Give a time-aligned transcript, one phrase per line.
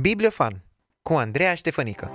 [0.00, 0.62] Bibliofan
[1.02, 2.10] cu Andreea Ștefănică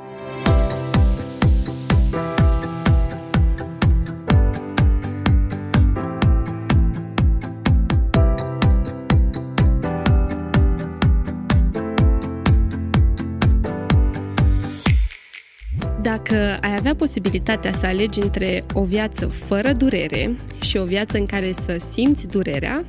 [16.02, 21.26] Dacă ai avea posibilitatea să alegi între o viață fără durere și o viață în
[21.26, 22.86] care să simți durerea,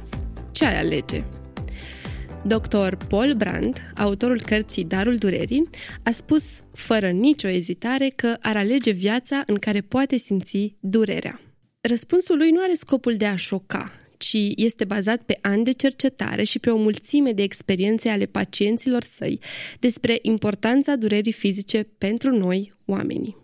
[0.52, 1.24] ce ai alege?
[2.46, 2.94] Dr.
[3.08, 5.68] Paul Brandt, autorul cărții Darul Durerii,
[6.02, 11.40] a spus fără nicio ezitare că ar alege viața în care poate simți durerea.
[11.80, 16.42] Răspunsul lui nu are scopul de a șoca, ci este bazat pe ani de cercetare
[16.42, 19.40] și pe o mulțime de experiențe ale pacienților săi
[19.78, 23.36] despre importanța durerii fizice pentru noi, oamenii.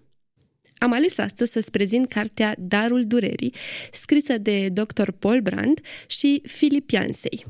[0.79, 3.55] Am ales astăzi să-ți prezint cartea Darul Durerii,
[3.93, 5.11] scrisă de Dr.
[5.11, 7.45] Paul Brand și Philip Yancey.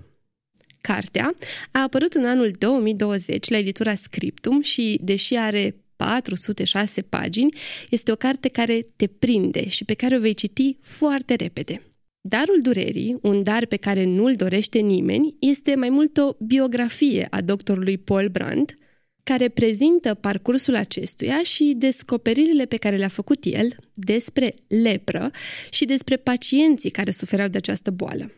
[0.82, 1.34] Cartea
[1.70, 7.54] a apărut în anul 2020 la editura Scriptum și, deși are 406 pagini,
[7.90, 11.82] este o carte care te prinde și pe care o vei citi foarte repede.
[12.20, 17.40] Darul durerii, un dar pe care nu-l dorește nimeni, este mai mult o biografie a
[17.40, 18.74] doctorului Paul Brandt,
[19.22, 25.30] care prezintă parcursul acestuia și descoperirile pe care le-a făcut el despre lepră
[25.70, 28.30] și despre pacienții care sufereau de această boală.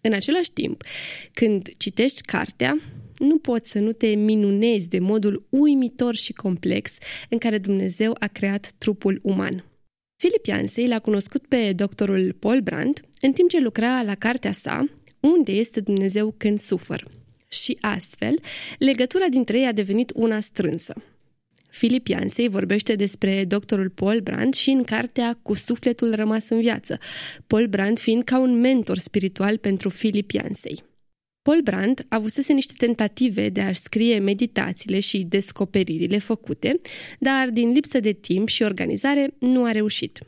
[0.00, 0.84] În același timp,
[1.32, 2.80] când citești cartea,
[3.18, 6.96] nu poți să nu te minunezi de modul uimitor și complex
[7.28, 9.64] în care Dumnezeu a creat trupul uman.
[10.16, 14.88] Philip Yancey l-a cunoscut pe doctorul Paul Brandt în timp ce lucra la cartea sa
[15.20, 17.08] Unde este Dumnezeu când sufăr?
[17.48, 18.40] Și astfel,
[18.78, 20.94] legătura dintre ei a devenit una strânsă.
[21.78, 26.98] Philip Yancey vorbește despre doctorul Paul Brandt și în cartea Cu sufletul rămas în viață,
[27.46, 30.82] Paul Brandt fiind ca un mentor spiritual pentru Philip Yancey.
[31.42, 36.80] Paul Brandt avusese niște tentative de a-și scrie meditațiile și descoperirile făcute,
[37.18, 40.18] dar din lipsă de timp și organizare nu a reușit.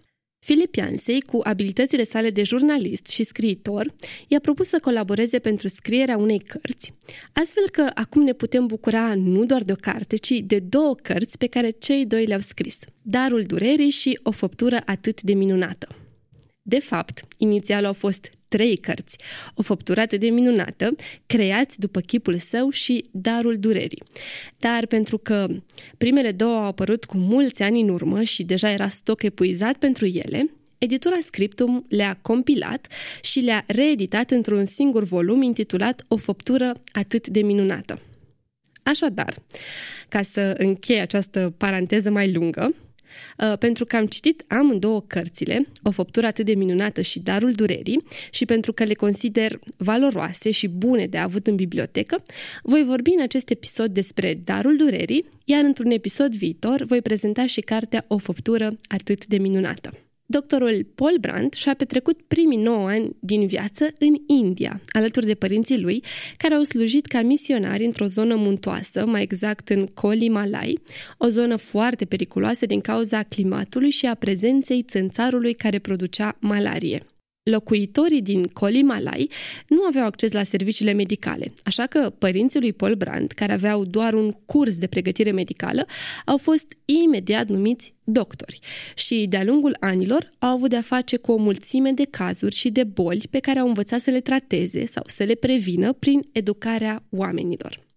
[0.47, 3.95] Philip Yancey, cu abilitățile sale de jurnalist și scriitor,
[4.29, 6.95] i-a propus să colaboreze pentru scrierea unei cărți,
[7.33, 11.39] astfel că acum ne putem bucura nu doar de o carte, ci de două cărți
[11.39, 15.89] pe care cei doi le-au scris, Darul Durerii și O făptură atât de minunată.
[16.63, 19.17] De fapt, inițial au fost trei cărți,
[19.55, 20.95] o făptură atât de minunată,
[21.27, 24.03] creați după chipul său și Darul Durerii.
[24.59, 25.47] Dar pentru că
[25.97, 30.07] primele două au apărut cu mulți ani în urmă și deja era stoc epuizat pentru
[30.07, 32.87] ele, editura Scriptum le-a compilat
[33.23, 37.99] și le-a reeditat într-un singur volum intitulat O făptură atât de minunată.
[38.83, 39.35] Așadar,
[40.09, 42.90] ca să închei această paranteză mai lungă, Uh,
[43.59, 48.45] pentru că am citit amândouă cărțile, O făptură atât de minunată și Darul Durerii, și
[48.45, 52.23] pentru că le consider valoroase și bune de avut în bibliotecă,
[52.63, 57.61] voi vorbi în acest episod despre Darul Durerii, iar într-un episod viitor voi prezenta și
[57.61, 59.93] cartea O făptură atât de minunată.
[60.33, 65.81] Doctorul Paul Brandt și-a petrecut primii 9 ani din viață în India, alături de părinții
[65.81, 66.03] lui,
[66.37, 70.79] care au slujit ca misionari într-o zonă muntoasă, mai exact în Koli Malai,
[71.19, 77.03] o zonă foarte periculoasă din cauza climatului și a prezenței țânțarului care producea malarie.
[77.51, 79.31] Locuitorii din Colimalai
[79.69, 84.15] nu aveau acces la serviciile medicale, așa că părinții lui Paul Brandt, care aveau doar
[84.15, 85.87] un curs de pregătire medicală,
[86.25, 88.59] au fost imediat numiți doctori.
[88.95, 92.85] Și de-a lungul anilor au avut de-a face cu o mulțime de cazuri și de
[92.85, 97.89] boli pe care au învățat să le trateze sau să le prevină prin educarea oamenilor.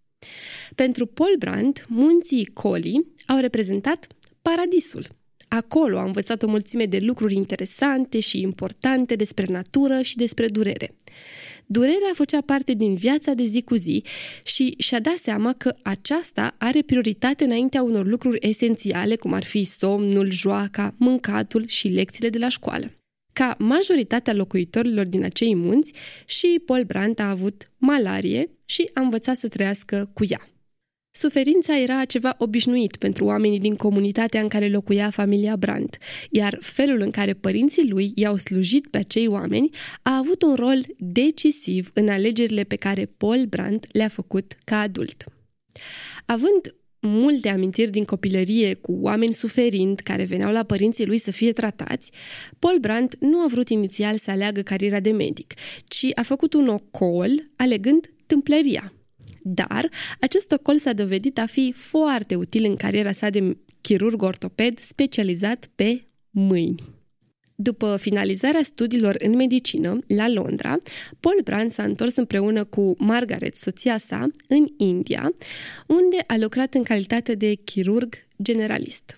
[0.76, 4.08] Pentru Paul Brandt, munții Coli au reprezentat
[4.42, 5.06] paradisul,
[5.54, 10.96] Acolo a învățat o mulțime de lucruri interesante și importante despre natură și despre durere.
[11.66, 14.04] Durerea făcea parte din viața de zi cu zi
[14.44, 19.64] și și-a dat seama că aceasta are prioritate înaintea unor lucruri esențiale, cum ar fi
[19.64, 22.92] somnul, joaca, mâncatul și lecțiile de la școală.
[23.34, 25.94] Ca majoritatea locuitorilor din acei munți,
[26.26, 30.53] și Paul Brandt a avut malarie și a învățat să trăiască cu ea.
[31.16, 35.98] Suferința era ceva obișnuit pentru oamenii din comunitatea în care locuia familia Brandt,
[36.30, 39.70] iar felul în care părinții lui i-au slujit pe acei oameni
[40.02, 45.24] a avut un rol decisiv în alegerile pe care Paul Brandt le-a făcut ca adult.
[46.26, 51.52] Având multe amintiri din copilărie cu oameni suferind care veneau la părinții lui să fie
[51.52, 52.12] tratați,
[52.60, 55.54] Paul Brandt nu a vrut inițial să aleagă cariera de medic,
[55.86, 58.94] ci a făcut un ocol alegând tâmplăria.
[59.44, 64.80] Dar acest ocol s-a dovedit a fi foarte util în cariera sa de chirurg ortoped
[64.80, 66.82] specializat pe mâini.
[67.56, 70.78] După finalizarea studiilor în medicină la Londra,
[71.20, 75.34] Paul Brand s-a întors împreună cu Margaret, soția sa, în India,
[75.88, 79.18] unde a lucrat în calitate de chirurg generalist.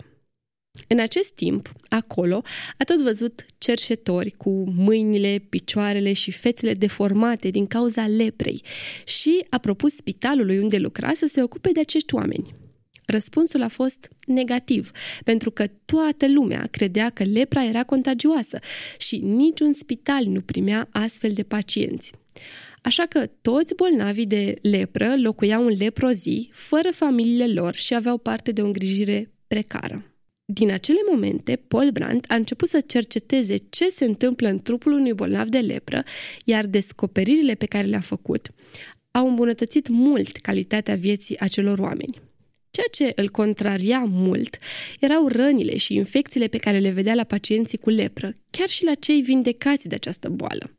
[0.88, 2.42] În acest timp, acolo,
[2.78, 8.62] a tot văzut cerșetori cu mâinile, picioarele și fețele deformate din cauza leprei
[9.04, 12.52] și a propus spitalului unde lucra să se ocupe de acești oameni.
[13.06, 14.90] Răspunsul a fost negativ,
[15.24, 18.58] pentru că toată lumea credea că lepra era contagioasă
[18.98, 22.12] și niciun spital nu primea astfel de pacienți.
[22.82, 28.52] Așa că toți bolnavii de lepră locuiau în leprozii, fără familiile lor și aveau parte
[28.52, 30.15] de o îngrijire precară.
[30.48, 35.12] Din acele momente, Paul Brandt a început să cerceteze ce se întâmplă în trupul unui
[35.12, 36.02] bolnav de lepră,
[36.44, 38.50] iar descoperirile pe care le-a făcut
[39.10, 42.20] au îmbunătățit mult calitatea vieții acelor oameni.
[42.70, 44.56] Ceea ce îl contraria mult
[45.00, 48.94] erau rănile și infecțiile pe care le vedea la pacienții cu lepră, chiar și la
[48.94, 50.70] cei vindecați de această boală.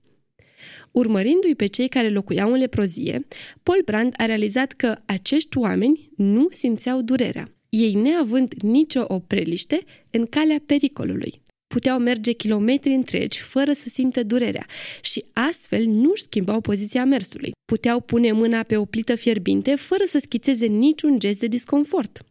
[0.91, 3.27] Urmărindu-i pe cei care locuiau în leprozie,
[3.63, 9.79] Paul Brand a realizat că acești oameni nu simțeau durerea, ei neavând nicio opreliște
[10.11, 14.65] în calea pericolului puteau merge kilometri întregi fără să simtă durerea
[15.01, 17.51] și astfel nu își schimbau poziția mersului.
[17.65, 22.21] Puteau pune mâna pe o plită fierbinte fără să schițeze niciun gest de disconfort.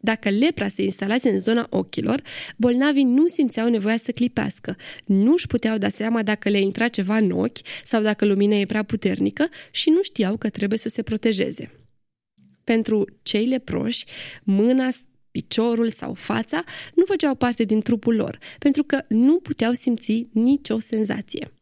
[0.00, 2.22] Dacă lepra se instalase în zona ochilor,
[2.56, 7.16] bolnavii nu simțeau nevoia să clipească, nu își puteau da seama dacă le intra ceva
[7.16, 11.02] în ochi sau dacă lumina e prea puternică și nu știau că trebuie să se
[11.02, 11.70] protejeze.
[12.68, 14.04] Pentru cei leproși,
[14.42, 14.88] mâna
[15.30, 20.78] piciorul sau fața nu făceau parte din trupul lor, pentru că nu puteau simți nicio
[20.78, 21.52] senzație.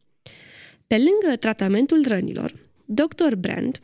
[0.87, 2.53] Pe lângă tratamentul rănilor,
[2.85, 3.35] Dr.
[3.37, 3.79] Brand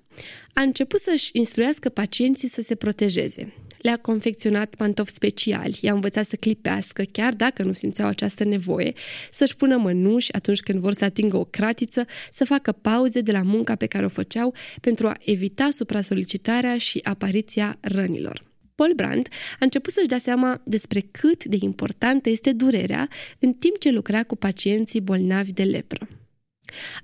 [0.54, 3.54] a început să-și instruiască pacienții să se protejeze.
[3.84, 8.94] Le-a confecționat pantofi speciali, i-a învățat să clipească, chiar dacă nu simțeau această nevoie,
[9.32, 13.42] să-și pună mănuși atunci când vor să atingă o cratiță, să facă pauze de la
[13.42, 18.44] munca pe care o făceau pentru a evita supra-solicitarea și apariția rănilor.
[18.76, 23.08] Paul Brandt a început să-și dea seama despre cât de importantă este durerea
[23.40, 26.08] în timp ce lucra cu pacienții bolnavi de lepră.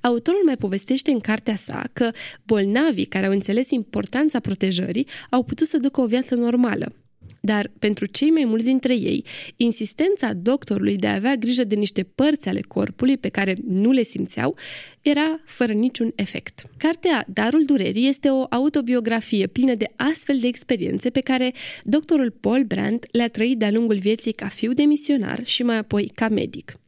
[0.02, 2.12] Autorul mai povestește în cartea sa că
[2.44, 6.94] bolnavii care au înțeles importanța protejării au putut să ducă o viață normală,
[7.42, 9.26] dar pentru cei mai mulți dintre ei,
[9.56, 14.04] insistența doctorului de a avea grijă de niște părți ale corpului pe care nu le
[14.04, 14.56] simțeau
[15.02, 16.64] era fără niciun efect.
[16.78, 22.64] Cartea Darul Durerii este o autobiografie plină de astfel de experiențe pe care doctorul Paul
[22.64, 26.80] Brandt le-a trăit de-a lungul vieții ca fiu de misionar și mai apoi ca medic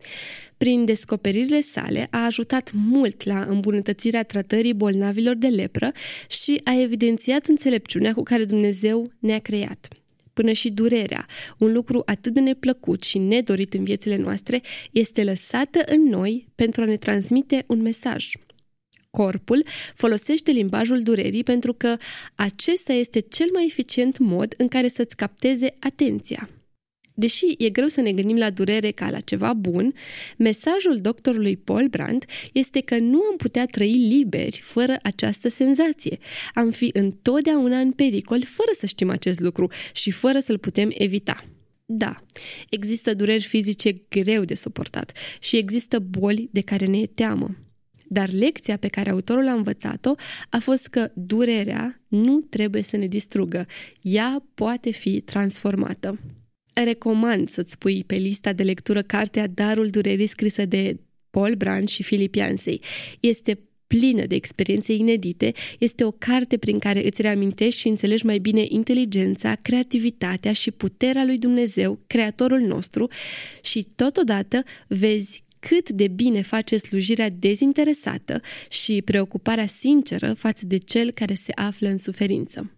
[0.62, 5.92] prin descoperirile sale, a ajutat mult la îmbunătățirea tratării bolnavilor de lepră
[6.30, 9.88] și a evidențiat înțelepciunea cu care Dumnezeu ne-a creat
[10.34, 11.26] până și durerea,
[11.58, 14.62] un lucru atât de neplăcut și nedorit în viețile noastre,
[14.92, 18.32] este lăsată în noi pentru a ne transmite un mesaj.
[19.10, 19.64] Corpul
[19.94, 21.98] folosește limbajul durerii pentru că
[22.36, 26.50] acesta este cel mai eficient mod în care să-ți capteze atenția.
[27.22, 29.94] Deși e greu să ne gândim la durere ca la ceva bun,
[30.38, 36.18] mesajul doctorului Paul Brandt este că nu am putea trăi liberi fără această senzație.
[36.54, 41.46] Am fi întotdeauna în pericol fără să știm acest lucru și fără să-l putem evita.
[41.86, 42.16] Da,
[42.70, 47.56] există dureri fizice greu de suportat și există boli de care ne e teamă.
[48.08, 50.16] Dar lecția pe care autorul a învățat-o
[50.50, 53.66] a fost că durerea nu trebuie să ne distrugă,
[54.02, 56.20] ea poate fi transformată
[56.84, 62.04] recomand să-ți pui pe lista de lectură cartea Darul Durerii scrisă de Paul Brand și
[62.04, 62.82] Philip Yancey.
[63.20, 68.38] Este plină de experiențe inedite, este o carte prin care îți reamintești și înțelegi mai
[68.38, 73.08] bine inteligența, creativitatea și puterea lui Dumnezeu, Creatorul nostru
[73.62, 81.12] și totodată vezi cât de bine face slujirea dezinteresată și preocuparea sinceră față de cel
[81.12, 82.72] care se află în suferință.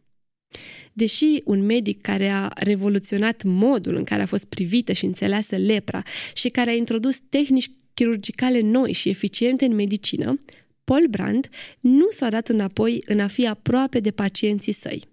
[0.94, 6.04] Deși un medic care a revoluționat modul în care a fost privită și înțeleasă lepra
[6.34, 10.40] și care a introdus tehnici chirurgicale noi și eficiente în medicină,
[10.84, 15.04] Paul Brand nu s-a dat înapoi în a fi aproape de pacienții săi.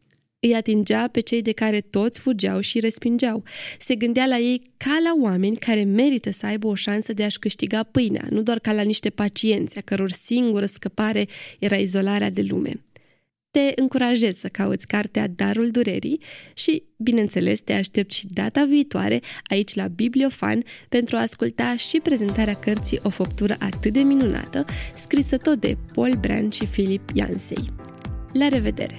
[0.43, 3.43] Îi atingea pe cei de care toți fugeau și respingeau.
[3.79, 7.39] Se gândea la ei ca la oameni care merită să aibă o șansă de a-și
[7.39, 11.27] câștiga pâinea, nu doar ca la niște pacienți a căror singură scăpare
[11.59, 12.81] era izolarea de lume
[13.51, 16.21] te încurajez să cauți cartea Darul Durerii
[16.55, 22.55] și, bineînțeles, te aștept și data viitoare aici la Bibliofan pentru a asculta și prezentarea
[22.55, 24.65] cărții O făptură atât de minunată,
[24.95, 27.65] scrisă tot de Paul Brand și Philip Yancey.
[28.33, 28.97] La revedere!